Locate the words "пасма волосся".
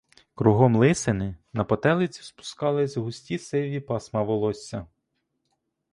3.79-4.87